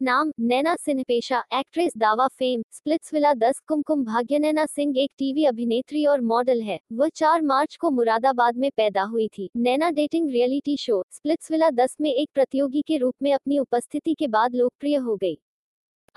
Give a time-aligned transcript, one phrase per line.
[0.00, 5.44] नाम नैना सिंह पेशा, एक्ट्रेस दावा फेम स्प्लिट्सविला 10 कुमकुम भाग्य नैना सिंह एक टीवी
[5.44, 10.30] अभिनेत्री और मॉडल है। वह 4 मार्च को मुरादाबाद में पैदा हुई थी। Naina dating
[10.30, 14.96] reality show Splitsvilla 10 में एक प्रतियोगी के रूप में अपनी उपस्थिति के बाद लोकप्रिय
[14.96, 15.36] हो गई।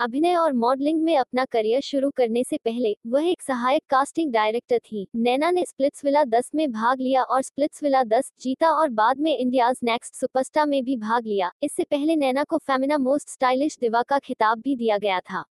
[0.02, 4.78] अभिनय और मॉडलिंग में अपना करियर शुरू करने से पहले, वह एक सहायक कास्टिंग डायरेक्टर
[4.78, 9.36] थी। नैना ने स्प्लिट्सविला 10 में भाग लिया और स्प्लिट्सविला 10 जीता और बाद में
[9.38, 14.02] इंडियाज नेक्स्ट सुपरस्टार में भी भाग लिया। इससे पहले नैना को फेमिना मोस्ट स्टाइलिश दिवा
[14.02, 15.44] का खिताब भी दिया गया था।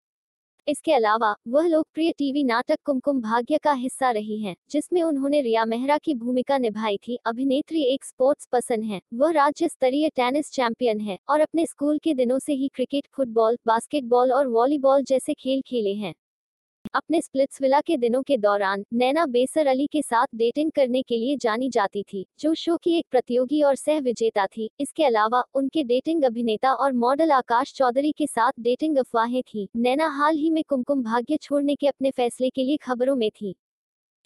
[0.69, 5.65] इसके अलावा वह लोकप्रिय टीवी नाटक कुमकुम भाग्य का हिस्सा रही हैं, जिसमें उन्होंने रिया
[5.65, 10.99] मेहरा की भूमिका निभाई थी अभिनेत्री एक स्पोर्ट्स पर्सन है वह राज्य स्तरीय टेनिस चैंपियन
[10.99, 15.61] है और अपने स्कूल के दिनों से ही क्रिकेट फुटबॉल बास्केटबॉल और वॉलीबॉल जैसे खेल
[15.61, 16.13] खेले हैं।
[16.93, 21.35] अपने स्प्लिट्सविला के दिनों के दौरान नैना बेसर अली के साथ डेटिंग करने के लिए
[21.37, 25.83] जानी जाती थी, जो शो की एक प्रतियोगी और सह विजेता थी। इसके अलावा उनके
[25.83, 30.63] डेटिंग अभिनेता और मॉडल आकाश चौधरी के साथ डेटिंग अफवाहें थी। नैना हाल ही में
[30.63, 33.55] कुमकुम भाग्य छोड़ने के अपने फैसले के लिए खबरों में थी।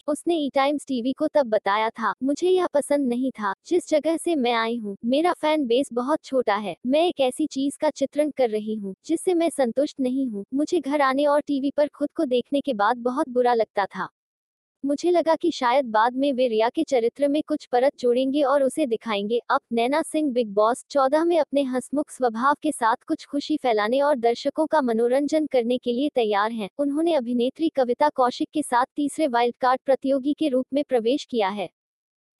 [0.08, 4.18] उसने ई टाइम्स टीवी को तब बताया था, मुझे यह पसंद नहीं था, जिस जगह
[4.18, 7.90] से मैं आई हूँ, मेरा फ़ैन बेस बहुत छोटा है, मैं एक ऐसी चीज़ का
[7.90, 11.88] चित्रण कर रही हूँ, जिससे मैं संतुष्ट नहीं हूँ, मुझे घर आने और टीवी पर
[11.88, 14.08] खुद को देखने के बाद बहुत बुरा लगता था।
[14.84, 18.64] मुझे लगा कि शायद बाद में वे रिया के चरित्र में कुछ परत जोड़ेंगे और
[18.64, 23.25] उसे दिखाएँगे। अब नैना सिंह बिग बॉस चौदह में अपने हंसमुख स्वभाव के साथ कुछ
[23.25, 28.50] खुशी फैलाने और दर्शकों का मनोरंजन करने के लिए तैयार हैं। उन्होंने अभिनेत्री कविता कौशिक
[28.53, 31.70] के साथ तीसरे वाइल्ड कार्ड प्रतियोगी के रूप में प्रवेश किया है।